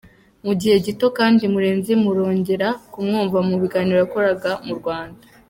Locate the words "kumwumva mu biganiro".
2.91-3.97